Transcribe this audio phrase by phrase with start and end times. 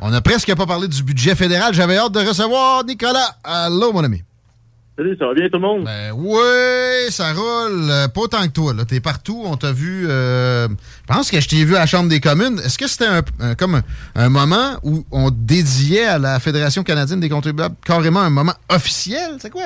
[0.00, 1.72] On n'a presque pas parlé du budget fédéral.
[1.74, 3.36] J'avais hâte de recevoir Nicolas.
[3.44, 4.22] Allô, mon ami.
[4.96, 5.84] Salut, ça va bien tout le monde?
[5.84, 6.38] Ben oui,
[7.10, 7.88] ça roule.
[7.90, 8.74] Euh, Pas autant que toi.
[8.74, 8.84] Là.
[8.84, 9.42] T'es partout.
[9.46, 10.06] On t'a vu.
[10.08, 12.60] euh, Je pense que je t'ai vu à la Chambre des communes.
[12.62, 13.82] Est-ce que c'était un, un- comme un,
[14.14, 17.74] un moment où on dédiait à la Fédération canadienne des contribuables?
[17.84, 19.36] Carrément un moment officiel?
[19.40, 19.64] C'est quoi?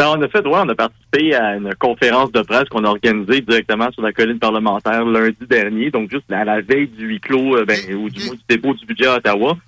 [0.00, 3.42] Ben, en effet, ouais, on a participé à une conférence de presse qu'on a organisée
[3.42, 7.58] directement sur la colline parlementaire lundi dernier, donc juste à la veille du huis clos,
[7.58, 9.58] euh, ben, ou du du dépôt du budget à Ottawa.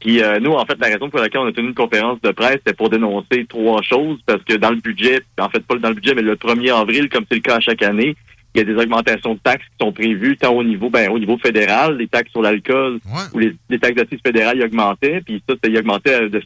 [0.00, 2.30] Puis euh, nous, en fait, la raison pour laquelle on a tenu une conférence de
[2.30, 5.90] presse, c'est pour dénoncer trois choses, parce que dans le budget, en fait, pas dans
[5.90, 8.16] le budget, mais le 1er avril, comme c'est le cas à chaque année,
[8.54, 11.18] il y a des augmentations de taxes qui sont prévues, tant au niveau, ben, au
[11.18, 12.98] niveau fédéral, les taxes sur l'alcool
[13.34, 16.40] ou les, les taxes d'assises fédérales augmentaient, puis ça, ça augmentait de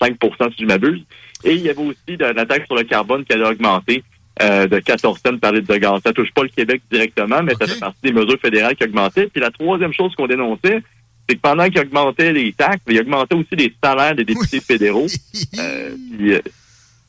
[0.00, 1.02] 6,5% si je m'abuse.
[1.44, 4.04] Et il y avait aussi de, la taxe sur le carbone qui allait augmenter
[4.42, 6.00] euh, de 14 cents par litre de gaz.
[6.04, 9.26] Ça touche pas le Québec directement, mais ça fait partie des mesures fédérales qui augmentaient.
[9.26, 10.82] Puis la troisième chose qu'on dénonçait,
[11.28, 15.06] c'est que pendant qu'ils augmentaient les taxes, il augmentait aussi les salaires des députés fédéraux.
[15.58, 16.40] Euh, puis, euh,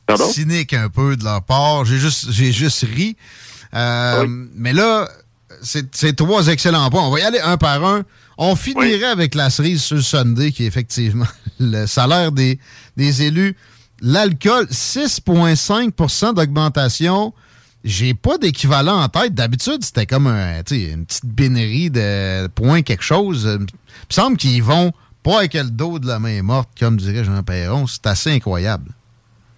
[0.06, 0.24] pardon?
[0.24, 1.84] cynique un peu de leur part.
[1.84, 3.16] J'ai juste, j'ai juste ri.
[3.74, 5.08] Euh, Mais là,
[5.62, 7.06] c'est c'est trois excellents points.
[7.06, 8.04] On va y aller un par un.
[8.38, 11.26] On finirait avec la cerise sur le Sunday, qui est effectivement
[11.60, 12.58] le salaire des,
[12.96, 13.56] des élus.
[14.00, 17.32] L'alcool, 6,5% d'augmentation.
[17.84, 19.34] J'ai pas d'équivalent en tête.
[19.34, 23.44] D'habitude, c'était comme un, une petite bénérie de point quelque chose.
[23.44, 23.66] Il me
[24.08, 24.92] semble qu'ils vont
[25.22, 27.86] pas avec le dos de la main morte, comme dirait Jean Perron.
[27.86, 28.90] C'est assez incroyable.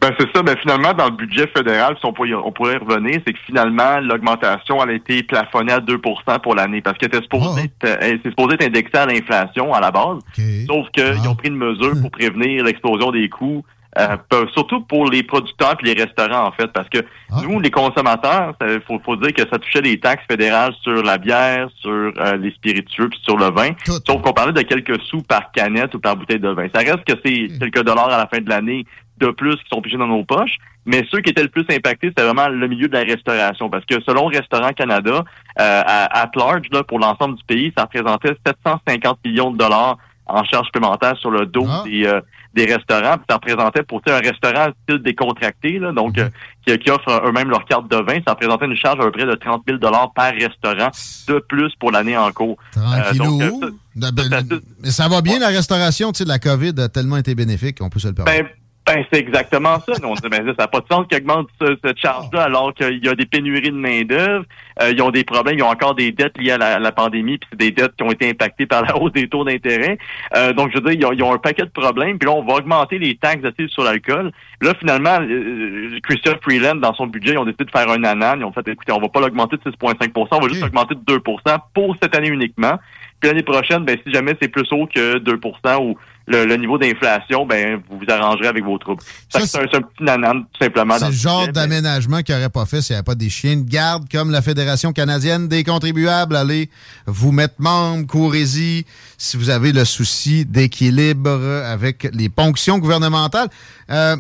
[0.05, 0.43] Ben c'est ça.
[0.43, 4.01] Ben finalement, dans le budget fédéral, si on pourrait, on pourrait revenir, c'est que finalement,
[4.01, 7.97] l'augmentation elle a été plafonnée à 2% pour l'année parce qu'elle était supposée, être, euh,
[8.01, 10.19] elle- c'est supposé être indexée à l'inflation à la base.
[10.67, 13.65] Sauf qu'ils ont pris une mesure pour prévenir l'explosion des coûts.
[13.97, 14.17] euh,
[14.53, 16.99] surtout pour les producteurs et les restaurants en fait parce que
[17.45, 21.17] nous les consommateurs il faut, faut dire que ça touchait les taxes fédérales sur la
[21.17, 23.69] bière sur euh, les spiritueux puis sur le vin.
[24.05, 26.67] Sauf qu'on parlait de quelques sous par canette ou par bouteille de vin.
[26.75, 28.85] Ça reste que c'est quelques dollars à la fin de l'année
[29.19, 30.57] de plus qui sont pigés dans nos poches.
[30.87, 33.71] Mais ceux qui étaient le plus impactés, c'était vraiment le milieu de la restauration.
[33.71, 35.25] Parce que selon Restaurant Canada,
[35.61, 39.97] euh, à, at large, là, pour l'ensemble du pays, ça représentait 750 millions de dollars
[40.27, 42.21] en charges supplémentaires sur le dos des, euh,
[42.55, 43.17] des restaurants.
[43.17, 46.29] Puis ça représentait pour un restaurant style décontracté, là, donc euh,
[46.67, 49.27] qui, qui offre eux-mêmes leur carte de vin, ça représentait une charge à peu près
[49.27, 50.89] de 30 000 dollars par restaurant
[51.29, 52.57] de plus pour l'année en cours.
[52.77, 53.25] Euh, Tranquillou.
[53.39, 53.67] donc, euh,
[54.01, 56.11] ça- Ben, ben, mais ça va bien, la restauration.
[56.13, 58.45] Tu sais, la COVID a tellement été bénéfique qu'on peut se le permettre.
[58.45, 58.49] Ben,
[58.87, 59.95] ben c'est exactement ça.
[60.05, 63.03] On dit, ben, ça n'a pas de sens qu'ils augmentent ce- cette charge-là alors qu'il
[63.03, 64.45] y a des pénuries de main-d'œuvre.
[64.83, 66.93] Euh, ils ont des problèmes, ils ont encore des dettes liées à la, à la
[66.93, 69.97] pandémie, puis c'est des dettes qui ont été impactées par la hausse des taux d'intérêt.
[70.37, 72.19] Euh, donc, je veux dire, ils ont, ils ont un paquet de problèmes.
[72.19, 74.33] Puis là, on va augmenter les taxes assises sur l'alcool.
[74.61, 78.39] Là, finalement, euh, Christian Freeland, dans son budget, ils ont décidé de faire un anan.
[78.39, 81.01] Ils ont fait, écoutez, on va pas l'augmenter de 6,5% on va juste l'augmenter de
[81.01, 82.79] 2% pour cette année uniquement.
[83.21, 85.97] Puis l'année prochaine, ben, si jamais c'est plus haut que 2% ou
[86.27, 89.03] le, le niveau d'inflation, ben, vous vous arrangerez avec vos troubles.
[89.29, 90.99] Ça, c'est un, petit nanan, tout simplement.
[90.99, 93.69] C'est le genre d'aménagement qu'il n'aurait pas fait s'il n'y avait pas des chiens de
[93.69, 96.35] garde comme la Fédération canadienne des contribuables.
[96.35, 96.71] Allez
[97.07, 98.87] vous mettre membre, courez-y
[99.19, 101.31] si vous avez le souci d'équilibre
[101.67, 103.49] avec les ponctions gouvernementales.
[103.91, 104.17] Euh,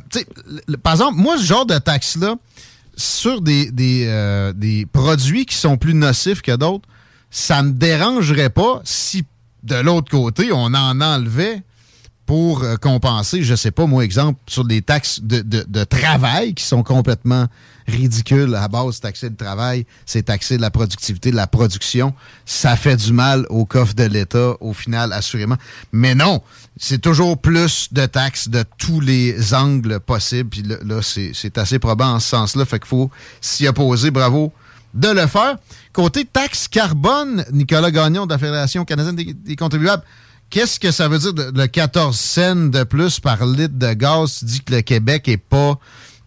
[0.82, 2.37] par exemple, moi, ce genre de taxe-là,
[2.96, 6.88] sur des, des, euh, des produits qui sont plus nocifs que d'autres,
[7.31, 9.25] ça me dérangerait pas si,
[9.62, 11.62] de l'autre côté, on en enlevait
[12.26, 16.55] pour euh, compenser, je sais pas, moi, exemple, sur des taxes de, de- de travail
[16.55, 17.49] qui sont complètement
[17.87, 18.55] ridicules.
[18.55, 22.15] À base, taxer le travail, c'est taxer la productivité, la production.
[22.47, 25.56] Ça fait du mal au coffre de l'État, au final, assurément.
[25.93, 26.43] Mais non,
[26.79, 30.49] c'est toujours plus de taxes de tous les angles possibles.
[30.49, 32.65] Puis là, là, c'est assez probant en ce sens-là.
[32.65, 33.11] Fait qu'il faut
[33.41, 34.11] s'y opposer.
[34.11, 34.53] Bravo
[34.94, 35.56] de le faire.
[35.93, 40.05] Côté taxe carbone, Nicolas Gagnon de la Fédération canadienne des, contribuables,
[40.50, 44.38] qu'est-ce que ça veut dire de, le 14 cents de plus par litre de gaz?
[44.38, 45.79] Tu dis que le Québec est pas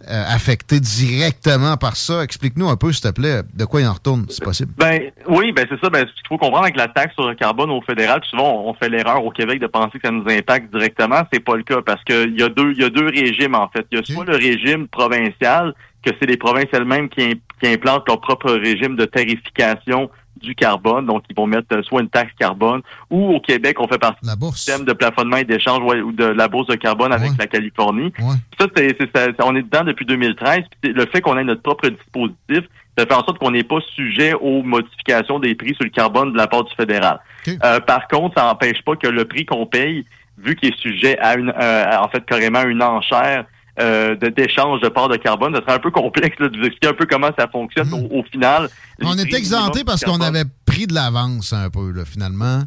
[0.10, 2.24] euh, affecté directement par ça.
[2.24, 4.72] Explique-nous un peu, s'il te plaît, de quoi il en retourne, c'est possible.
[4.78, 5.90] Ben oui, ben c'est ça.
[5.90, 8.74] Ben, ce qu'il faut comprendre avec la taxe sur le carbone au fédéral, souvent on
[8.76, 11.22] fait l'erreur au Québec de penser que ça nous impacte directement.
[11.34, 13.68] C'est pas le cas parce qu'il y a deux, il y a deux régimes en
[13.70, 13.86] fait.
[13.92, 15.74] Il y a soit le régime provincial,
[16.04, 20.10] que c'est les provinces elles-mêmes qui, qui implantent leur propre régime de tarification
[20.42, 21.06] du carbone.
[21.06, 24.26] Donc, ils vont mettre euh, soit une taxe carbone ou au Québec, on fait partie
[24.26, 28.12] du système de plafonnement et d'échange ou de la bourse de carbone avec la Californie.
[28.60, 28.96] Ça, c'est,
[29.44, 30.64] on est dedans depuis 2013.
[30.84, 34.34] le fait qu'on ait notre propre dispositif, ça fait en sorte qu'on n'est pas sujet
[34.34, 37.20] aux modifications des prix sur le carbone de la part du fédéral.
[37.48, 40.06] Euh, par contre, ça n'empêche pas que le prix qu'on paye,
[40.38, 43.46] vu qu'il est sujet à une, euh, en fait, carrément une enchère
[43.80, 45.54] euh, d'échange de parts de carbone.
[45.56, 48.08] Ça serait un peu complexe de vous expliquer un peu comment ça fonctionne mhm.
[48.12, 48.70] au, final.
[49.04, 52.64] On est exempté parce qu'on avait pris de l'avance un peu, là, finalement.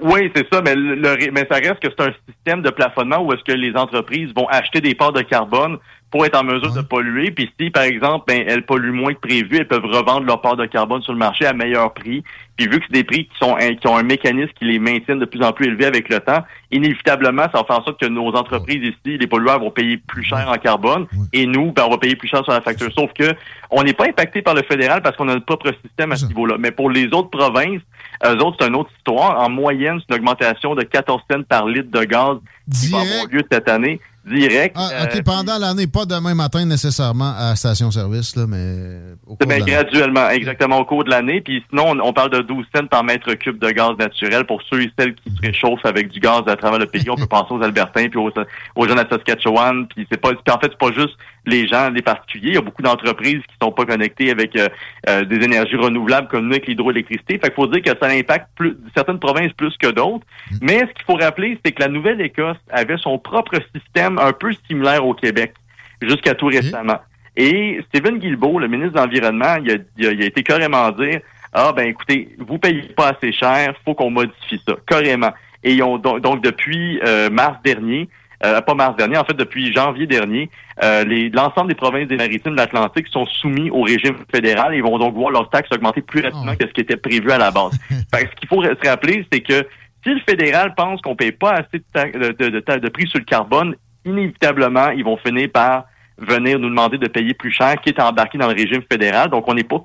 [0.00, 3.32] Oui, c'est ça, mais, le, mais ça reste que c'est un système de plafonnement où
[3.32, 5.78] est-ce que les entreprises vont acheter des parts de carbone
[6.12, 7.30] pour être en mesure de polluer.
[7.30, 10.56] Puis si, par exemple, ben, elles polluent moins que prévu, elles peuvent revendre leur part
[10.56, 12.22] de carbone sur le marché à meilleur prix.
[12.56, 15.16] Puis vu que c'est des prix qui sont qui ont un mécanisme qui les maintient
[15.16, 18.06] de plus en plus élevés avec le temps, inévitablement, ça va faire en sorte que
[18.06, 21.06] nos entreprises ici, les pollueurs, vont payer plus cher en carbone.
[21.32, 22.92] Et nous, ben, on va payer plus cher sur la facture.
[22.92, 23.32] Sauf que
[23.70, 26.26] on n'est pas impacté par le fédéral parce qu'on a notre propre système à ce
[26.26, 26.56] niveau-là.
[26.58, 27.80] Mais pour les autres provinces,
[28.26, 29.40] eux autres, c'est une autre histoire.
[29.40, 32.36] En moyenne, c'est une augmentation de 14 cents par litre de gaz
[32.70, 34.76] qui va avoir lieu cette année direct.
[34.78, 39.46] Ah, OK, euh, pendant l'année, pas demain matin nécessairement à station-service, là, mais au cours
[39.46, 41.40] bien, graduellement, exactement au cours de l'année.
[41.40, 44.82] Puis sinon, on, parle de 12 cents par mètre cube de gaz naturel pour ceux
[44.82, 47.08] et celles qui se réchauffent avec du gaz à travers le pays.
[47.10, 48.32] On peut penser aux Albertains puis aux,
[48.76, 49.86] aux gens de Saskatchewan.
[49.88, 51.16] Puis c'est pas, en fait, c'est pas juste
[51.46, 52.48] les gens, les particuliers.
[52.48, 54.68] Il y a beaucoup d'entreprises qui sont pas connectées avec euh,
[55.08, 57.38] euh, des énergies renouvelables comme nous avec l'hydroélectricité.
[57.38, 60.24] Fait qu'il faut dire que ça impacte plus, certaines provinces plus que d'autres.
[60.50, 60.56] Mm.
[60.62, 64.52] Mais ce qu'il faut rappeler, c'est que la Nouvelle-Écosse avait son propre système un peu
[64.68, 65.54] similaire au Québec
[66.00, 66.98] jusqu'à tout récemment.
[67.36, 71.20] Et Stephen Guilbeault, le ministre de l'Environnement, il a, il, a, été carrément dire
[71.52, 75.32] Ah ben écoutez, vous payez pas assez cher, faut qu'on modifie ça, carrément.
[75.64, 78.08] Et ils ont donc, depuis euh, mars dernier,
[78.44, 80.50] euh, pas mars dernier, en fait depuis janvier dernier,
[80.82, 84.98] euh, l'ensemble des provinces des maritimes de l'Atlantique sont soumis au régime fédéral et vont
[84.98, 87.50] donc voir leurs taxes augmenter plus rapidement ah que ce qui était prévu à la
[87.52, 87.78] base.
[88.12, 89.66] ce qu'il faut se rappeler, c'est que
[90.04, 93.24] si le fédéral pense qu'on paye pas assez de, de, de, de, prix sur le
[93.24, 95.84] carbone, inévitablement, ils vont finir par
[96.18, 99.30] venir nous demander de payer plus cher, qui est embarqué dans le régime fédéral.
[99.30, 99.84] Donc, on n'est pas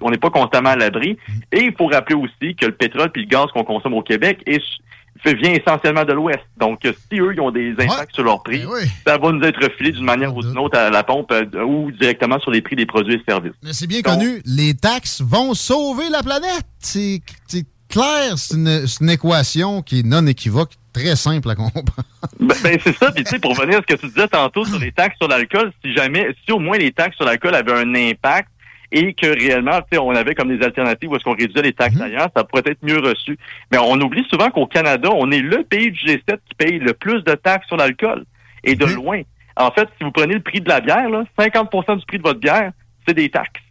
[0.00, 1.18] on n'est pas constamment à l'abri.
[1.52, 4.42] Et il faut rappeler aussi que le pétrole puis le gaz qu'on consomme au Québec
[4.46, 4.62] est
[5.26, 6.44] vient essentiellement de l'Ouest.
[6.58, 9.62] Donc, si eux, ils ont des impacts sur leur prix, ben ça va nous être
[9.62, 12.76] refilé d'une manière ou d'une autre à la pompe euh, ou directement sur les prix
[12.76, 13.52] des produits et services.
[13.62, 16.66] Mais c'est bien connu, les taxes vont sauver la planète.
[16.78, 17.20] C'est
[17.88, 21.92] clair, c'est une, équation qui est non équivoque, très simple à comprendre.
[22.40, 24.64] Ben, ben, c'est ça, puis tu sais, pour revenir à ce que tu disais tantôt
[24.64, 27.72] sur les taxes sur l'alcool, si jamais, si au moins les taxes sur l'alcool avaient
[27.72, 28.48] un impact,
[28.90, 32.02] et que réellement, on avait comme des alternatives où est-ce qu'on réduisait les taxes mhm.
[32.02, 33.38] ailleurs, ça pourrait être mieux reçu.
[33.70, 36.94] Mais on oublie souvent qu'au Canada, on est le pays du G7 qui paye le
[36.94, 38.24] plus de taxes sur l'alcool.
[38.64, 39.22] Et de loin.
[39.56, 42.22] En fait, si vous prenez le prix de la bière, là, 50% du prix de
[42.22, 42.72] votre bière,
[43.06, 43.62] c'est des taxes.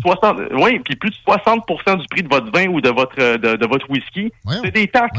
[0.00, 3.66] 60, oui, puis plus de 60% du prix de votre vin ou de votre de,
[3.66, 4.32] votre whisky,
[4.62, 5.18] c'est des taxes.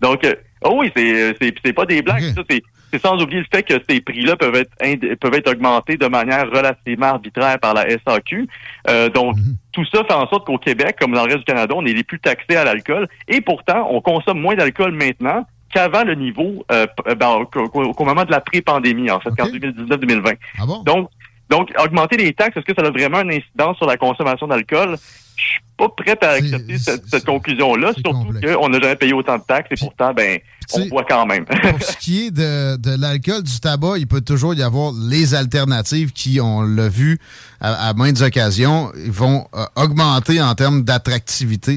[0.00, 2.62] Donc, euh, oh oui, c'est c'est pas des blagues, ça, c'est
[2.98, 7.06] sans oublier le fait que ces prix-là peuvent être peuvent être augmentés de manière relativement
[7.06, 8.48] arbitraire par la SAQ.
[8.88, 9.56] Euh, donc, mhm.
[9.72, 11.92] tout ça fait en sorte qu'au Québec, comme dans le reste du Canada, on est
[11.92, 13.08] les plus taxés à l'alcool.
[13.28, 18.30] Et pourtant, on consomme moins d'alcool maintenant qu'avant le niveau, euh, ben, qu'au moment de
[18.30, 20.36] la pré-pandémie, en fait, qu'en 2019-2020.
[20.58, 21.10] Ah donc,
[21.50, 24.96] donc, augmenter les taxes, est-ce que ça a vraiment un incidence sur la consommation d'alcool?
[25.40, 29.42] Je suis pas prêt à accepter cette, conclusion-là, surtout qu'on n'a jamais payé autant de
[29.42, 30.38] taxes et pourtant, ben,
[30.74, 31.44] on voit quand même.
[31.44, 35.34] pour ce qui est de, de l'alcool, du tabac, il peut toujours y avoir les
[35.34, 37.18] alternatives qui, on l'a vu
[37.60, 41.76] à, maintes occasions, vont euh, augmenter en termes d'attractivité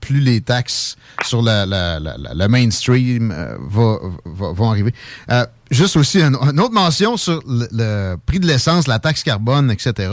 [0.00, 4.94] plus, les taxes sur la, la, la, mainstream euh, vont arriver.
[5.30, 10.12] Euh, juste aussi une, autre mention sur le, prix de l'essence, la taxe carbone, etc.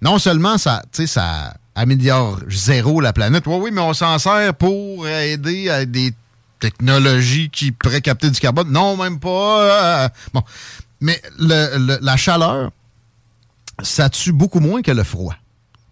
[0.00, 5.06] Non seulement ça, ça améliore zéro la planète, oui, oui, mais on s'en sert pour
[5.08, 6.12] aider à des
[6.62, 8.70] technologie qui pourrait capter du carbone.
[8.70, 10.08] Non, même pas.
[10.32, 10.42] bon.
[11.00, 12.70] Mais la chaleur,
[13.82, 15.34] ça tue beaucoup moins que le froid.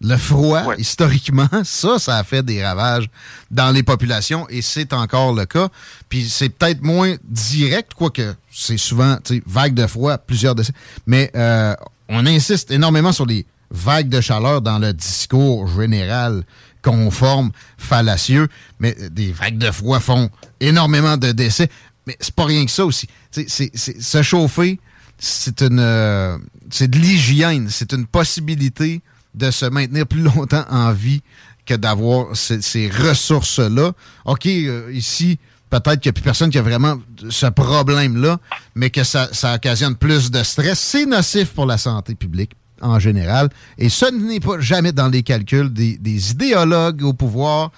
[0.03, 3.09] Le froid, historiquement, ça, ça a fait des ravages
[3.51, 5.67] dans les populations et c'est encore le cas.
[6.09, 10.73] Puis c'est peut-être moins direct, quoique c'est souvent vague de froid, plusieurs décès.
[11.05, 11.75] Mais euh,
[12.07, 16.43] on insiste énormément sur les vague de chaleur dans le discours général
[16.81, 18.47] conforme, fallacieux,
[18.79, 21.69] mais des vagues de froid font énormément de décès.
[22.07, 23.07] Mais c'est pas rien que ça aussi.
[23.31, 24.79] C'est, se chauffer,
[25.17, 26.37] c'est une euh,
[26.71, 29.01] c'est de l'hygiène, c'est une possibilité
[29.35, 31.21] de se maintenir plus longtemps en vie
[31.65, 33.93] que d'avoir ces, ressources-là.
[34.25, 35.37] OK, euh, ici,
[35.69, 36.99] peut-être qu'il n'y a plus personne qui a vraiment
[37.29, 38.39] ce problème-là,
[38.75, 40.79] mais que ça, occasionne plus de stress.
[40.79, 43.49] C'est nocif pour la santé publique en général.
[43.77, 47.71] Et ce n'est pas jamais dans les calculs des, des idéologues au pouvoir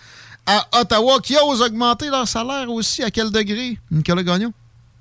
[0.46, 3.04] à Ottawa qui osent augmenter leur salaire aussi.
[3.04, 4.52] À quel degré, Nicolas Gagnon?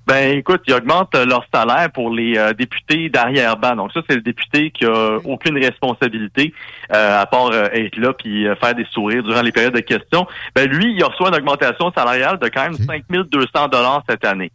[0.07, 3.77] Ben écoute, ils augmentent euh, leur salaire pour les euh, députés d'arrière-ban.
[3.77, 6.53] Donc ça, c'est le député qui a aucune responsabilité
[6.93, 10.27] euh, à part être là puis faire des sourires durant les périodes de questions.
[10.57, 14.51] Ben lui, il reçoit une augmentation salariale de quand même 5200 dollars cette année.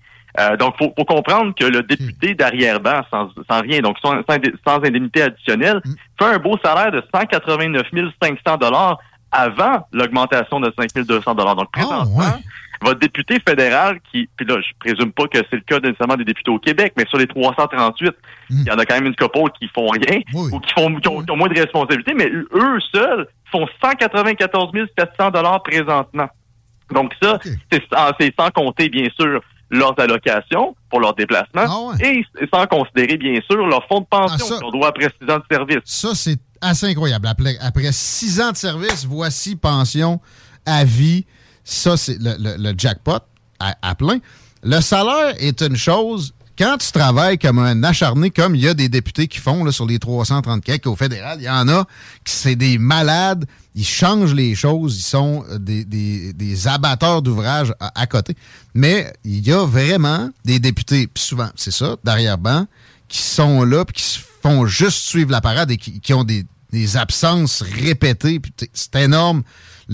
[0.60, 4.22] Donc, faut, faut comprendre que le député d'arrière-ban, sans, sans rien, donc sans,
[4.66, 5.92] sans indemnité additionnelle, mm.
[6.20, 7.88] fait un beau salaire de 189
[8.22, 9.00] 500 dollars
[9.32, 11.56] avant l'augmentation de 5200 dollars.
[11.56, 12.40] Donc, ah, présentement,
[12.82, 16.24] votre député fédéral qui, puis là, je présume pas que c'est le cas nécessairement des
[16.24, 18.14] députés au Québec, mais sur les 338, hmm.
[18.50, 21.08] il y en a quand même une couple qui font rien ou qui font qui
[21.08, 26.28] ont, moins de responsabilités, mais eux seuls font 194 700 dollars présentement.
[26.92, 27.40] Donc ça,
[27.72, 33.40] c'est sans compter bien sûr leurs allocations pour leurs déplacements ah et sans considérer bien
[33.50, 35.82] sûr leur fonds de pension ah, qu'on doit après six ans de service.
[35.84, 37.28] Ça, c'est assez incroyable.
[37.28, 40.22] Après, après six ans de service, voici pension
[40.66, 41.26] à vie
[41.68, 43.20] ça, c'est le, jackpot
[43.60, 44.20] à, plein.
[44.64, 46.34] Le salaire est une chose.
[46.58, 49.72] Quand tu travailles comme un acharné, comme il y a des députés qui font là,
[49.72, 51.86] sur les 330 quelques au fédéral, il y en a
[52.24, 53.46] qui c'est des malades,
[53.76, 58.36] ils changent les choses, ils sont des, des, abatteurs d'ouvrages à, côté.
[58.74, 62.66] Mais il y a vraiment des députés, puis souvent, c'est ça, derrière-ban,
[63.08, 66.44] qui sont là, puis qui se font juste suivre la parade et qui, ont des,
[66.72, 68.42] des absences répétées.
[68.74, 69.44] C'est énorme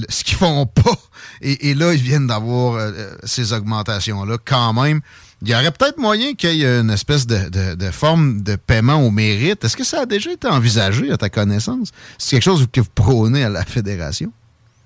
[0.09, 0.97] ce qu'ils font pas.
[1.41, 5.01] Et, là, ils viennent d'avoir euh, euh, ces augmentations-là quand même.
[5.43, 9.11] Il y aurait peut-être moyen qu'il y ait une espèce de, forme de paiement au
[9.11, 9.63] mérite.
[9.65, 11.91] Est-ce que ça a déjà été envisagé à ta connaissance?
[12.17, 14.31] C'est quelque chose que vous prônez à la Fédération?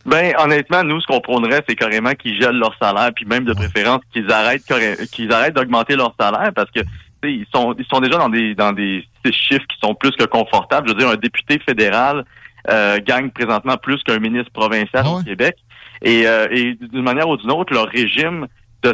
[0.06, 3.54] Ben, honnêtement, nous, ce qu'on prônerait, c'est carrément qu'ils gèlent leur salaire, puis même de
[3.54, 4.64] préférence qu'ils arrêtent
[5.12, 6.80] qu'ils arrêtent d'augmenter leur salaire parce que
[7.24, 10.88] ils sont ils sont déjà dans des dans des chiffres qui sont plus que confortables.
[10.88, 12.24] Je veux dire, un député fédéral
[12.70, 15.56] euh, gagnent présentement plus qu'un ministre provincial ah au Québec.
[16.02, 18.48] Et, euh, et d'une manière ou d'une autre, leur régime
[18.84, 18.94] de...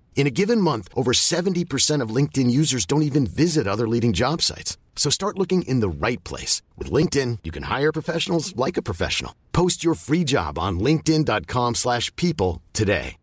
[0.15, 4.43] In a given month, over 70% of LinkedIn users don't even visit other leading job
[4.43, 4.77] sites.
[4.95, 6.61] So start looking in the right place.
[6.77, 9.33] With LinkedIn, you can hire professionals like a professional.
[9.51, 13.17] Post your free job on linkedin.com slash people today.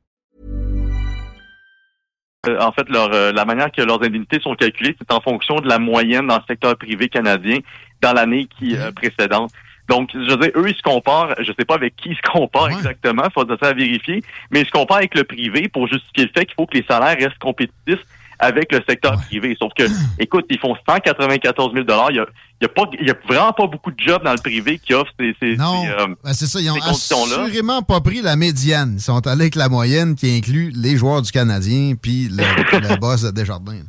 [2.47, 5.57] Euh, en fait, leur, euh, la manière que leurs indemnités sont calculées, c'est en fonction
[5.57, 7.59] de la moyenne dans le secteur privé canadien
[8.01, 8.95] dans l'année qui euh, mhm.
[8.95, 9.51] précédente.
[9.89, 12.31] Donc, je veux dire, eux, ils se comparent, je sais pas avec qui ils se
[12.31, 15.87] comparent exactement, il faudra ça à vérifier, mais ils se comparent avec le privé pour
[15.89, 18.05] justifier le fait qu'il faut que les salaires restent compétitifs
[18.39, 19.57] avec le secteur privé.
[19.59, 19.85] Sauf que,
[20.19, 22.27] écoute, ils font 194 000 Il y a,
[22.61, 25.13] y a, pas, y a vraiment pas beaucoup de jobs dans le privé qui offrent
[25.19, 28.95] ces, ces, non, euh, ben, c'est ça, ils ont assurément pas pris la médiane.
[28.99, 32.45] Ils sont allés avec la moyenne qui inclut les joueurs du Canadien puis le,
[32.89, 33.83] le boss de Desjardins.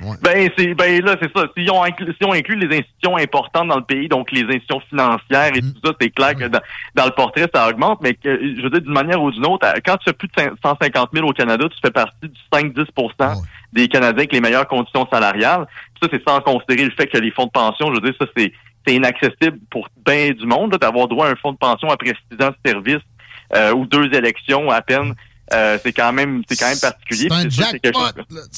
[0.00, 1.46] Ben c'est ben là c'est ça.
[1.56, 4.80] Si on, inclut, si on inclut les institutions importantes dans le pays, donc les institutions
[4.88, 5.72] financières et mm.
[5.72, 8.82] tout ça, c'est clair que dans, le portrait ça augmente, mais que, je veux dire
[8.82, 11.78] d'une manière ou d'une autre, quand tu fais plus de 150 000 au Canada, tu
[11.82, 15.66] fais partie du 5-10% des Canadiens avec les meilleures conditions salariales.
[16.02, 18.26] ça c'est sans considérer le fait que les fonds de pension, je veux dire ça
[18.36, 18.52] c'est
[18.86, 22.44] c'est inaccessible pour bien du monde d'avoir droit à un fonds de pension après six
[22.44, 23.02] ans de service
[23.54, 25.14] euh, ou deux élections à peine.
[25.52, 27.28] Euh, c'est quand même c'est quand même particulier.
[27.30, 27.90] C'est un jackpot.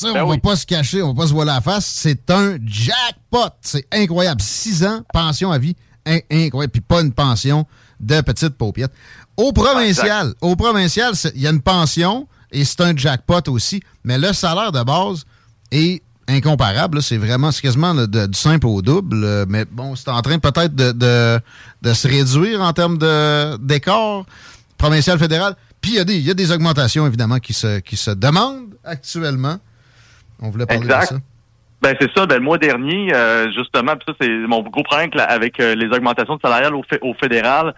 [0.02, 1.86] Ben on va pas se cacher, on va pas se voir la face.
[1.86, 3.50] C'est un jackpot.
[3.60, 4.40] C'est incroyable.
[4.40, 5.74] Six ans, pension à vie,
[6.06, 6.72] incroyable.
[6.72, 7.66] Puis pas une pension
[7.98, 8.92] de petites paupiètes.
[9.36, 14.18] Au provincial, au provincial, il y a une pension et c'est un jackpot aussi, mais
[14.18, 15.24] le salaire de base
[15.72, 17.02] est incomparable.
[17.02, 19.24] C'est vraiment, c'est quasiment du simple au double.
[19.24, 22.98] Euh, mais bon, c'est en train peut-être de, de, se réduire en termes
[23.60, 24.24] d'écart
[24.78, 25.56] provincial, fédéral.
[25.80, 29.58] Puis il y, y, a des augmentations, évidemment, qui se, qui se demandent actuellement.
[30.40, 31.16] On voulait parler de ça.
[31.82, 32.26] Ben c'est ça.
[32.26, 36.38] Ben, le mois dernier, euh, justement, ça c'est mon gros problème avec euh, les augmentations
[36.42, 37.74] salariales au, au fédéral,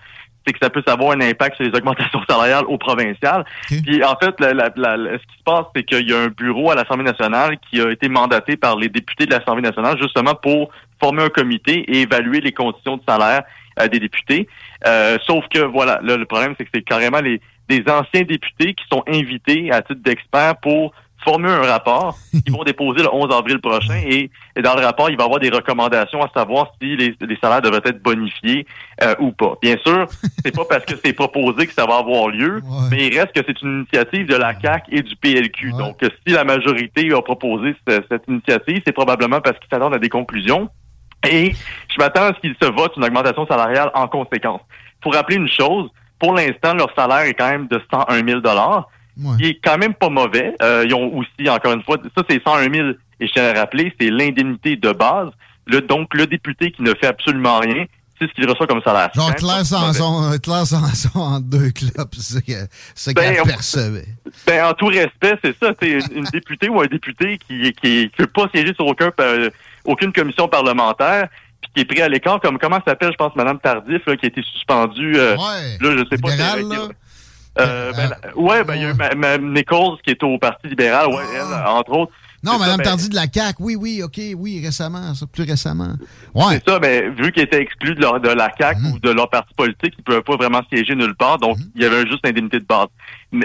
[0.46, 3.44] c'est que ça peut avoir un impact sur les augmentations salariales au provincial.
[3.66, 7.04] Puis en fait, ce qui se passe, c'est qu'il y a un bureau à l'Assemblée
[7.04, 11.28] nationale qui a été mandaté par les députés de l'Assemblée nationale justement pour former un
[11.28, 13.42] comité et évaluer les conditions de salaire
[13.80, 14.48] euh, des députés.
[15.26, 19.02] Sauf que voilà, le problème, c'est que c'est carrément les des anciens députés qui sont
[19.06, 20.92] invités à titre d'experts pour
[21.24, 24.30] former un rapport qu'ils vont déposer le 11 avril prochain et,
[24.62, 27.82] dans le rapport, il va y avoir des recommandations à savoir si les, salaires devraient
[27.84, 28.66] être bonifiés
[29.02, 29.54] euh, ou pas.
[29.60, 30.06] Bien sûr,
[30.44, 33.40] c'est pas parce que c'est proposé que ça va avoir lieu, mais il reste que
[33.46, 35.72] c'est une initiative de la CAC et du PLQ.
[35.72, 40.08] Donc, si la majorité a proposé cette, initiative, c'est probablement parce qu'ils s'attendent à des
[40.08, 40.68] conclusions.
[41.28, 41.52] Et
[41.88, 44.60] je m'attends à ce qu'ils se votent une augmentation salariale en conséquence.
[45.00, 48.40] Pour rappeler une chose, pour l'instant, leur salaire est quand même de 101 000
[49.38, 50.54] il est quand même pas mauvais.
[50.62, 52.88] Euh, ils ont aussi, encore une fois, ça c'est 101 000,
[53.20, 55.30] et je tiens à rappeler, c'est l'indemnité de base.
[55.66, 57.84] Le, donc, le député qui ne fait absolument rien,
[58.18, 59.10] c'est ce qu'il reçoit comme salaire.
[59.14, 64.06] Genre Claire Sanson, Claire Sanson en deux clubs, c'est ce qu'elle ben, percevait.
[64.46, 65.72] Ben, en tout respect, c'est ça.
[65.80, 69.10] C'est une, une députée ou un député qui qui ne peut pas siéger sur aucun,
[69.20, 69.50] euh,
[69.84, 71.28] aucune commission parlementaire
[71.60, 74.26] puis qui est pris à l'écart, comme comment s'appelle, je pense, Mme Tardif, là, qui
[74.26, 75.16] a été suspendue.
[75.16, 76.36] Euh, ouais, là, je sais pas.
[76.36, 76.88] là.
[77.58, 81.08] Euh, ben, ouais, ben, il y a eu ma, Nichols qui est au Parti libéral,
[81.08, 81.74] ouais, elle, ah.
[81.74, 82.12] entre autres.
[82.44, 85.94] Non, Mme ben, Tardy de la CAQ, oui, oui, OK, oui, récemment, ça, plus récemment.
[86.34, 86.60] Ouais.
[86.64, 88.92] C'est ça, mais vu qu'ils étaient exclus de, leur, de la CAQ mhm.
[88.92, 91.64] ou de leur parti politique, ils ne pouvaient pas vraiment siéger nulle part, donc mhm.
[91.74, 92.86] il y avait juste l'indemnité de base.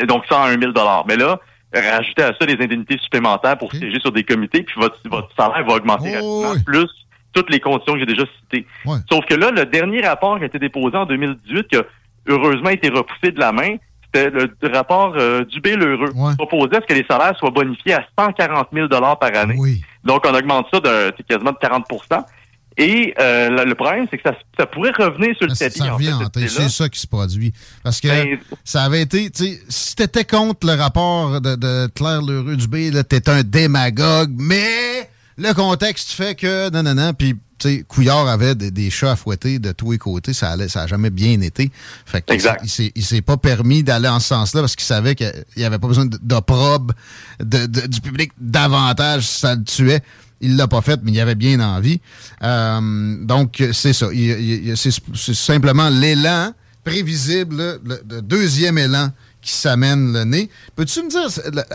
[0.08, 0.72] Donc 101 000
[1.08, 1.39] Mais là,
[1.74, 5.65] rajoutez à ça des indemnités supplémentaires pour siéger sur des comités, puis votre, votre salaire
[5.65, 6.89] va augmenter oh, rapidement, plus
[7.34, 8.66] toutes les conditions que j'ai déjà citées.
[9.10, 11.84] Sauf que là, le dernier rapport qui a été déposé en 2018, qui a
[12.28, 16.12] heureusement été repoussé de la main, c'était le rapport euh, du Bélheureux.
[16.15, 16.36] Ouais.
[16.36, 19.82] proposait que les salaires soient bonifiés à 140 000 par année.
[20.04, 22.24] Donc, on augmente ça de quasiment de 40%
[22.78, 25.78] et euh, le problème, c'est que ça, pourrait revenir sur le tapis.
[25.78, 27.54] Ça revient c'est ça qui se produit.
[27.84, 29.30] Parce que ben, ça avait été,
[29.69, 35.10] si t'étais contre le rapport de, de Claire Lheureux du B, t'es un démagogue, mais
[35.38, 37.36] le contexte fait que, non, non, non, puis
[37.88, 40.34] Couillard avait des, chats à fouetter de tous les côtés.
[40.34, 41.72] Ça allait, ça a jamais bien été.
[42.06, 42.65] Fait que exact.
[42.96, 45.88] Il s'est pas permis d'aller en ce sens-là parce qu'il savait qu'il n'y avait pas
[45.88, 46.93] besoin d'opprobre
[47.39, 50.02] de, du public davantage si ça le tuait.
[50.41, 52.02] Il l'a pas fait, mais il avait bien envie.
[52.43, 54.10] Euh, donc, c'est ça.
[54.76, 59.10] C'est simplement l'élan prévisible, le, deuxième élan
[59.43, 60.49] qui s'amène le nez.
[60.75, 61.27] Peux-tu me dire,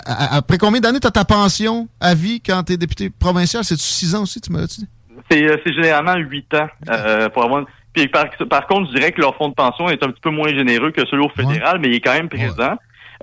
[0.07, 3.65] après combien d'années tu as ta pension à vie quand tu es député provincial?
[3.65, 4.87] C'est-tu six ans aussi, tu m'as dit?
[5.33, 7.65] Euh, c'est généralement huit ans euh, pour avoir.
[7.93, 10.49] Puis par, contre, je dirais que leur fonds de pension est un petit peu moins
[10.49, 12.77] généreux que celui au fédéral, mais il est quand même présent.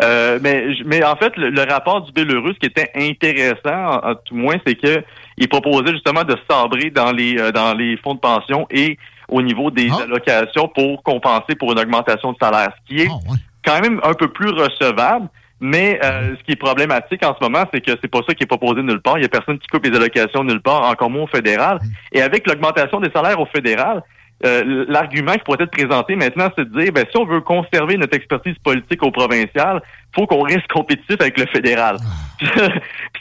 [0.04, 4.36] Euh, mais, mais en fait, le, rapport du Bélarus, ce qui était intéressant, en, tout
[4.36, 5.04] moins, c'est que
[5.38, 8.98] il proposait justement de sabrer dans les dans les fonds de pension et
[9.30, 10.04] au niveau des ah.
[10.04, 13.34] allocations pour compenser pour une augmentation de salaire, ce qui est ah,
[13.66, 15.28] quand même un peu plus recevable.
[15.62, 18.44] Mais euh, ce qui est problématique en ce moment, c'est que c'est pas ça qui
[18.44, 19.18] est proposé nulle part.
[19.18, 21.80] Il y a personne qui coupe les allocations nulle part, encore moins au fédéral.
[22.12, 24.04] Et avec l'augmentation des salaires au fédéral,
[24.44, 27.98] euh, l'argument qui pourrait être présenté maintenant, c'est de dire, ben, si on veut conserver
[27.98, 29.82] notre expertise politique au provincial,
[30.14, 31.98] faut qu'on reste compétitif avec le fédéral.
[32.40, 32.50] Puis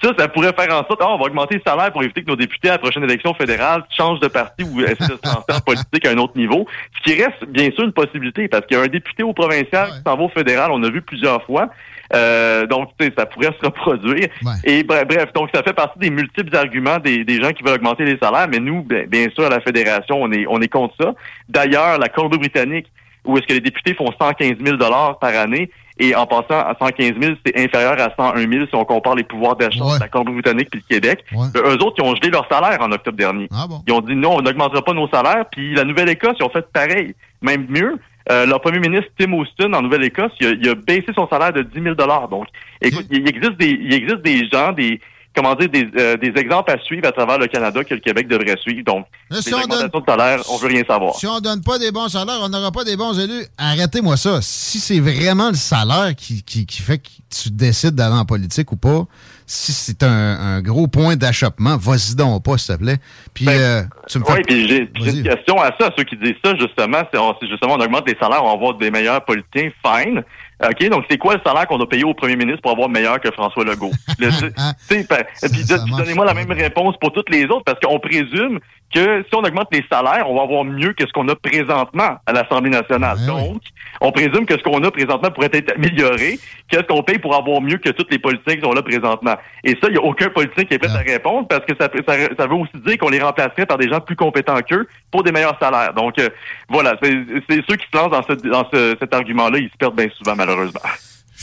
[0.03, 2.29] ça, ça pourrait faire en sorte, oh, on va augmenter le salaire pour éviter que
[2.29, 5.53] nos députés à la prochaine élection fédérale changent de parti ou essaient de se lancer
[5.53, 6.67] en politique à un autre niveau.
[6.99, 9.91] Ce qui reste, bien sûr, une possibilité, parce qu'il y a un député au provincial
[9.91, 11.69] qui s'en va au fédéral, on a vu plusieurs fois.
[12.13, 14.29] Euh, donc, ça pourrait se reproduire.
[14.65, 18.19] Et bref, donc ça fait partie des multiples arguments des, gens qui veulent augmenter les
[18.19, 21.15] salaires, mais nous, ben, bien, sûr, à la Fédération, on est, on est contre ça.
[21.49, 22.87] D'ailleurs, la Colombie-Britannique,
[23.25, 27.13] où est-ce que les députés font 115 000 par année, et en passant à 115
[27.21, 30.69] 000, c'est inférieur à 101 000 si on compare les pouvoirs d'achat de la Colombie-Britannique
[30.71, 31.25] puis le Québec.
[31.33, 33.49] eux autres, ils ont gelé leur salaire en octobre dernier.
[33.53, 35.45] Ah ils ont dit non, on n'augmentera pas nos salaires.
[35.53, 37.15] Puis la Nouvelle-Écosse, ils ont fait pareil.
[37.43, 37.99] Même mieux,
[38.31, 41.83] euh, leur premier ministre Tim Houston en Nouvelle-Écosse, il, a, baissé son salaire de 10
[41.83, 42.47] 000 Donc,
[42.81, 44.99] écoute, il existe des, il existe des gens, des,
[45.37, 48.27] comment dire, des, euh, des exemples à suivre à travers le Canada que le Québec
[48.27, 48.83] devrait suivre.
[48.85, 51.15] Donc, si les on augmentations de salaire, on veut rien savoir.
[51.17, 53.45] Si on donne pas des bons salaires, on n'aura pas des bons élus.
[53.59, 54.41] Arrêtez-moi ça.
[54.41, 58.73] Si c'est vraiment le salaire qui, qui, qui fait que tu décides d'aller en politique
[58.73, 59.07] ou pas,
[59.47, 62.97] si c'est un, un gros point d'achoppement, vas-y donc pas, s'il te plaît.
[63.35, 64.33] Puis euh, tu me fais...
[64.33, 67.75] Oui, puis j'ai une question à ça, à ceux qui disent ça, justement, c'est justement
[67.75, 70.23] on augmente les salaires, on va avoir des meilleurs politiciens, fine.
[70.63, 73.21] OK, donc c'est quoi le salaire qu'on a payé au premier ministre pour avoir meilleur
[73.21, 73.91] que François Legault?
[74.19, 78.61] Le- pa- puis donnez-moi la même réponse pour toutes les autres, parce qu'on présume
[78.95, 82.17] que si on augmente les salaires, on va avoir mieux que ce qu'on a présentement
[82.27, 83.17] à l'Assemblée nationale.
[83.19, 83.61] Ouais, donc,
[84.01, 86.39] on présume que ce qu'on a présentement pourrait être amélioré.
[86.69, 89.35] Qu'est-ce qu'on paye pour avoir mieux que tous les politiciens qui sont là présentement?
[89.65, 90.97] Et ça, il n'y a aucun politicien qui est prêt Ouais.
[91.11, 93.89] à répondre parce que ça, ça, ça veut aussi dire qu'on les remplacerait par des
[93.89, 95.93] gens plus compétents qu'eux pour des meilleurs salaires.
[95.95, 96.29] Donc, euh,
[96.69, 97.13] voilà, c'est
[97.51, 100.09] c'est ceux qui se lancent dans, ce, dans ce- cet argument-là, ils se perdent bien
[100.17, 100.81] souvent, malheureusement.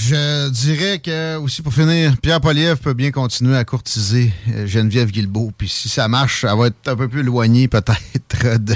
[0.04, 5.12] Je dirais que, aussi pour finir, Pierre Poliev peut bien continuer à courtiser euh, Geneviève
[5.12, 5.52] Guilbeault.
[5.56, 8.76] Puis si ça marche, elle va être un peu plus éloignée peut-être de,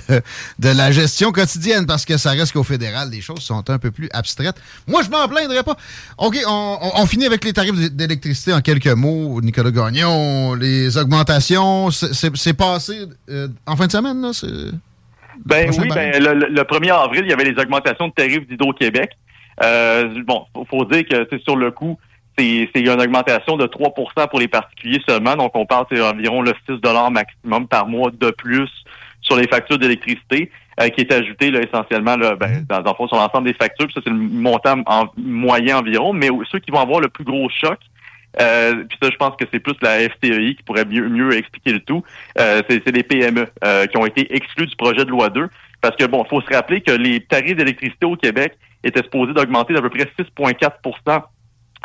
[0.59, 3.89] de la gestion quotidienne parce que ça reste qu'au fédéral, les choses sont un peu
[3.89, 4.55] plus abstraites.
[4.88, 5.75] Moi, je m'en plaindrais pas.
[6.19, 9.41] OK, on, on- on finit avec les tarifs d'électricité en quelques mots.
[9.41, 14.31] Nicolas Gagnon, les augmentations, c'est- passé euh, en fin de semaine, là?
[15.45, 18.47] Ben oui, ben, le, le- le 1er avril, il y avait les augmentations de tarifs
[18.47, 19.09] d'Hydro-Québec.
[19.63, 21.97] Euh, bon, faut, faut dire que c'est sur le coup,
[22.37, 25.35] c'est une augmentation de 3% pour les particuliers seulement.
[25.35, 26.79] Donc, on parle c'est environ le 6
[27.11, 28.69] maximum par mois de plus
[29.21, 32.95] sur les factures d'électricité, euh, qui est ajouté là, essentiellement là, ben, dans, dans le
[32.95, 33.87] fond, sur l'ensemble des factures.
[33.87, 36.13] Puis ça, c'est le montant en, moyen environ.
[36.13, 37.79] Mais ceux qui vont avoir le plus gros choc,
[38.39, 41.71] euh, puis ça, je pense que c'est plus la FTEI qui pourrait mieux, mieux expliquer
[41.71, 42.03] le tout.
[42.39, 45.47] Euh, c'est c'est les PME euh, qui ont été exclus du projet de loi 2.
[45.81, 49.33] Parce que, bon, il faut se rappeler que les tarifs d'électricité au Québec étaient supposés
[49.33, 51.23] d'augmenter d'à peu près 6,4%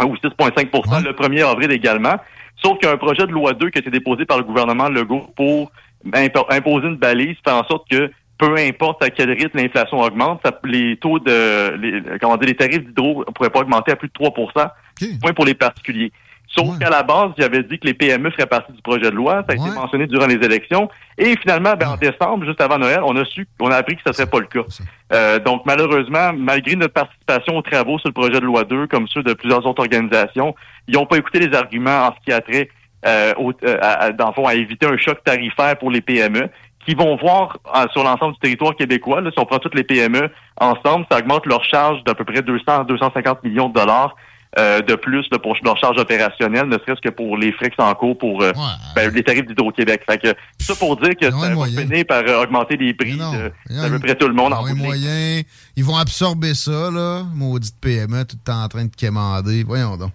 [0.05, 1.03] ou 6,5 Ouais.
[1.03, 2.15] le 1er avril également.
[2.63, 4.45] Sauf qu'il y a un projet de loi 2 qui a été déposé par le
[4.45, 5.73] gouvernement Legault pour
[6.13, 10.41] impo- imposer une balise, faire en sorte que peu importe à quel rythme l'inflation augmente,
[10.45, 13.97] ça- les taux de les, comment dire, les tarifs d'hydro ne pourraient pas augmenter à
[13.97, 15.19] plus de 3 OK.
[15.23, 16.13] point pour les particuliers.
[16.57, 16.79] Sauf Ouais.
[16.81, 19.45] qu'à la base, j'avais dit que les PME feraient partie du projet de loi.
[19.49, 19.67] Ça a Ouais.
[19.69, 20.91] été mentionné durant les élections.
[21.17, 24.03] Et finalement, ben, en décembre, juste avant Noël, on a su, on a appris que
[24.05, 24.65] ce serait pas le cas.
[25.13, 29.07] Euh, donc, malheureusement, malgré notre participation aux travaux sur le projet de loi 2, comme
[29.09, 30.55] ceux de plusieurs autres organisations,
[30.89, 32.69] ils n'ont pas écouté les arguments en ce qui a trait,
[33.07, 36.49] euh, au- euh, à, dans le fond, à éviter un choc tarifaire pour les PME,
[36.85, 39.85] qui vont voir euh, sur l'ensemble du territoire québécois, là, si on prend toutes les
[39.85, 44.17] PME ensemble, ça augmente leur charge d'à peu près 200 à 250 millions de dollars
[44.59, 47.77] euh, de plus là, pour leur charge opérationnelle, ne serait-ce que pour les frais qui
[47.77, 48.63] sont en cours pour euh, Ouais.
[48.97, 50.03] ben, les tarifs d'Hydro-Québec.
[50.11, 53.33] Fait que ça pour dire que ça va finir par euh, augmenter les prix non.
[53.33, 55.45] de, d'à peu près tout le monde ils en moyens.
[55.77, 57.23] Ils vont absorber ça, là.
[57.35, 59.63] Maudite PME, tout le temps en train de quémander.
[59.63, 60.11] Voyons donc.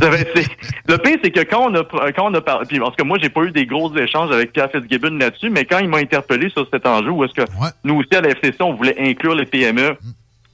[0.00, 3.18] Le pire, c'est que quand on a quand on a parlé, puis parce que moi,
[3.22, 6.50] j'ai pas eu des gros échanges avec Pierre Fitzgibbon là-dessus, mais quand il m'a interpellé
[6.50, 7.68] sur cet enjeu, où est-ce que Ouais.
[7.84, 9.96] nous aussi à la FCC, on voulait inclure les PME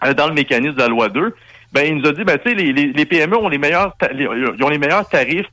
[0.05, 1.35] euh, dans le mécanisme de la loi 2,
[1.73, 3.95] ben il nous a dit, ben tu sais, les, les, les PME ont les meilleurs
[4.13, 4.25] les-
[4.59, 5.47] ils ont les meilleurs tarifs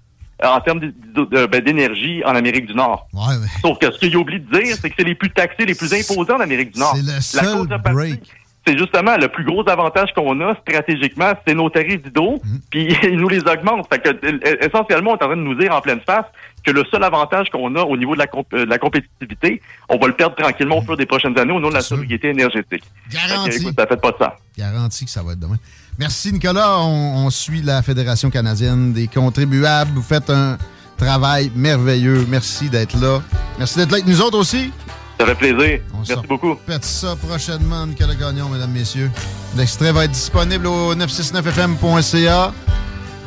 [0.43, 3.07] euh, en termes ben, d'énergie en Amérique du Nord.
[3.13, 5.65] Ouais, mais Sauf que ce qu'il oublie de dire, c'est que c'est les plus taxés,
[5.65, 6.95] les plus imposés en Amérique du Nord.
[6.95, 8.21] c'est le La seul contrepartie, break.
[8.65, 12.57] c'est justement le plus gros avantage qu'on a stratégiquement, c'est nos tarifs d'eau, Mm.
[12.71, 13.87] puis ils nous les augmentent.
[13.91, 16.25] Fait que, euh, essentiellement, on est en train de nous dire en pleine face
[16.63, 19.61] que le seul avantage qu'on a au niveau de la, comp- euh, de la compétitivité,
[19.89, 22.29] on va le perdre tranquillement au fur des prochaines années au nom de la sobriété
[22.29, 22.83] énergétique.
[23.11, 23.57] Que, Garanti.
[23.57, 24.31] écoute, ça fait pas de sens.
[24.57, 25.57] Garanti que ça va être demain.
[25.99, 26.79] Merci, Nicolas.
[26.79, 29.91] On, on suit la Fédération canadienne des contribuables.
[29.93, 30.57] Vous faites un
[30.97, 32.25] travail merveilleux.
[32.29, 33.21] Merci d'être là.
[33.59, 34.71] Merci d'être là avec nous autres aussi.
[35.19, 35.79] Ça fait plaisir.
[35.93, 36.55] On Merci beaucoup.
[36.65, 39.11] Faites ça prochainement, Nicolas Gagnon, mesdames, messieurs.
[39.55, 42.51] L'extrait va être disponible au 969fm.ca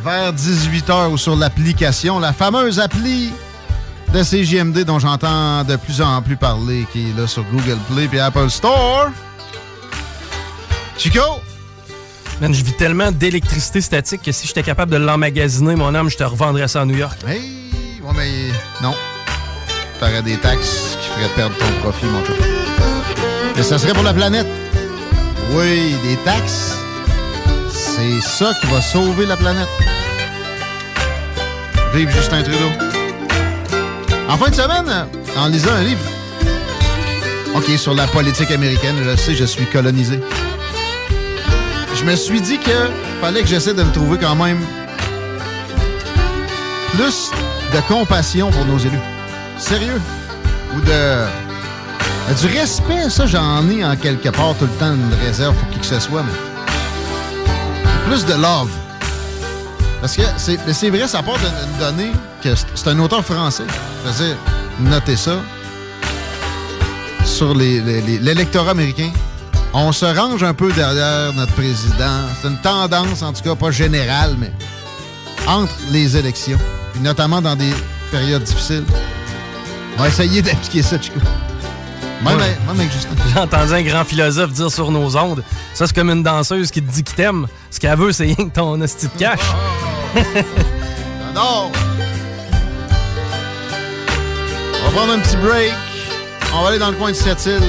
[0.04, 3.32] vers 18h ou sur l'application, la fameuse appli
[4.12, 8.08] de CJMD dont j'entends de plus en plus parler, qui est là sur Google Play
[8.12, 9.10] et Apple Store.
[10.96, 11.20] Chico!
[12.40, 16.16] Man, je vis tellement d'électricité statique que si j'étais capable de l'emmagasiner, mon homme, je
[16.16, 17.18] te revendrais ça à New York.
[17.26, 18.00] Hey!
[18.02, 18.30] Ouais, mais
[18.82, 18.94] non.
[19.98, 22.34] T'aurais des taxes qui feraient perdre ton profit, mon chum.
[23.58, 24.46] Et ça serait pour la planète.
[25.52, 26.76] Oui, des taxes.
[27.96, 29.68] C'est ça qui va sauver la planète.
[31.94, 32.70] Vive Justin Trudeau.
[34.28, 36.04] En fin de semaine, en lisant un livre.
[37.54, 40.20] OK, sur la politique américaine, je sais, je suis colonisé.
[41.94, 42.90] Je me suis dit que
[43.22, 44.60] fallait que j'essaie de me trouver quand même
[46.92, 47.30] plus
[47.74, 49.00] de compassion pour nos élus.
[49.56, 50.02] Sérieux?
[50.76, 51.24] Ou de.
[52.42, 55.78] Du respect, ça, j'en ai en quelque part tout le temps une réserve pour qui
[55.78, 56.55] que ce soit, mais.
[58.06, 58.70] Plus de love.
[60.00, 63.64] Parce que c'est vrai, ça porte une, donnée que c'est- un auteur français.
[64.06, 64.36] Je dire,
[64.78, 65.36] notez ça.
[67.24, 69.10] Sur l'électorat américain,
[69.72, 72.20] on se range un peu derrière notre président.
[72.40, 74.52] C'est une tendance, en tout cas, pas générale, mais
[75.46, 76.58] entre les élections,
[77.00, 77.72] notamment dans des
[78.12, 78.84] périodes difficiles.
[79.98, 81.18] On va essayer d'appliquer ça, Chico.
[82.22, 82.42] Même, Ouais.
[82.44, 83.10] avec, même avec Justin.
[83.34, 85.42] J'ai entendu un grand philosophe dire sur nos ondes,
[85.74, 87.46] ça c'est comme une danseuse qui te dit qu'il t'aime.
[87.70, 89.40] Ce qu'elle veut, c'est rien que ton hostie de cash.
[91.34, 91.70] Non!
[94.80, 95.72] On va prendre un petit break.
[96.54, 97.60] On va aller dans le coin de Sept-Îles.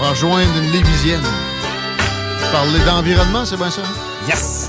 [0.00, 1.22] On va rejoindre une Lévisienne.
[2.50, 3.82] Parler d'environnement, c'est bien ça?
[4.26, 4.68] Yes!